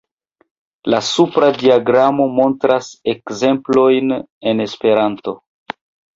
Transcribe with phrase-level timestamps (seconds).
[0.93, 5.37] La supra diagramo montras ekzemplojn en esperanto.